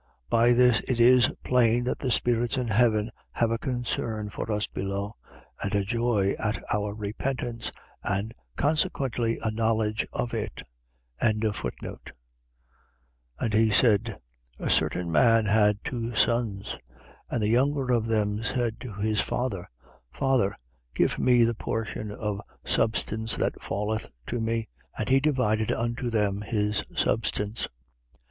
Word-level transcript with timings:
.By 0.31 0.53
this 0.53 0.79
it 0.87 0.99
is 0.99 1.31
plain 1.43 1.83
that 1.83 1.99
the 1.99 2.09
spirits 2.09 2.57
in 2.57 2.69
heaven 2.69 3.11
have 3.33 3.51
a 3.51 3.59
concern 3.59 4.31
for 4.31 4.51
us 4.51 4.65
below, 4.65 5.15
and 5.61 5.75
a 5.75 5.83
joy 5.83 6.33
at 6.39 6.57
our 6.73 6.95
repentance 6.95 7.71
and 8.01 8.33
consequently 8.55 9.37
a 9.43 9.51
knowledge 9.51 10.07
of 10.11 10.33
it. 10.33 10.63
15:11. 11.21 11.97
And 13.39 13.53
he 13.53 13.69
said: 13.69 14.17
A 14.57 14.71
certain 14.71 15.11
man 15.11 15.45
had 15.45 15.83
two 15.83 16.15
sons. 16.15 16.65
15:12. 16.65 16.79
And 17.29 17.41
the 17.43 17.49
younger 17.49 17.93
of 17.93 18.07
them 18.07 18.43
said 18.43 18.79
to 18.79 18.93
his 18.93 19.21
father: 19.21 19.69
Father, 20.11 20.55
give 20.95 21.19
me 21.19 21.43
the 21.43 21.53
portion 21.53 22.09
of 22.11 22.41
substance 22.65 23.35
that 23.35 23.61
falleth 23.61 24.09
to 24.25 24.41
me. 24.41 24.67
And 24.97 25.09
he 25.09 25.19
divided 25.19 25.71
unto 25.71 26.09
them 26.09 26.41
his 26.41 26.83
substance. 26.95 27.67